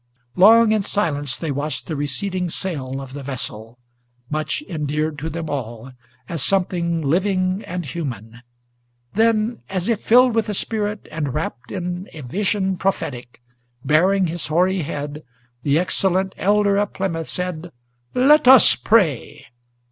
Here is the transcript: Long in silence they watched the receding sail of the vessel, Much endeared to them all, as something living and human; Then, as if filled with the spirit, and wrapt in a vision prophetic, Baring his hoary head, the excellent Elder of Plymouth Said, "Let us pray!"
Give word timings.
Long 0.35 0.71
in 0.71 0.81
silence 0.81 1.37
they 1.37 1.51
watched 1.51 1.85
the 1.85 1.95
receding 1.95 2.49
sail 2.49 2.99
of 2.99 3.13
the 3.13 3.21
vessel, 3.21 3.77
Much 4.31 4.63
endeared 4.63 5.19
to 5.19 5.29
them 5.29 5.47
all, 5.47 5.91
as 6.27 6.41
something 6.41 7.03
living 7.03 7.63
and 7.67 7.85
human; 7.85 8.41
Then, 9.13 9.59
as 9.69 9.89
if 9.89 10.01
filled 10.01 10.33
with 10.33 10.47
the 10.47 10.55
spirit, 10.55 11.07
and 11.11 11.35
wrapt 11.35 11.71
in 11.71 12.09
a 12.13 12.21
vision 12.21 12.77
prophetic, 12.77 13.43
Baring 13.85 14.25
his 14.25 14.47
hoary 14.47 14.81
head, 14.81 15.21
the 15.61 15.77
excellent 15.77 16.33
Elder 16.35 16.77
of 16.77 16.93
Plymouth 16.93 17.27
Said, 17.27 17.71
"Let 18.15 18.47
us 18.47 18.73
pray!" 18.73 19.45